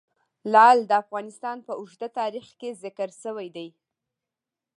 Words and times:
لعل 0.53 0.79
د 0.87 0.91
افغانستان 1.03 1.57
په 1.67 1.73
اوږده 1.79 2.07
تاریخ 2.19 2.47
کې 2.59 2.69
ذکر 2.83 3.09
شوی 3.23 3.47
دی. 3.55 3.67